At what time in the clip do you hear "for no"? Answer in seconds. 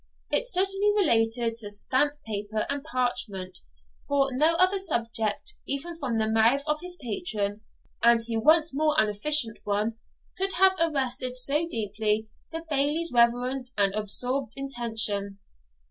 4.07-4.53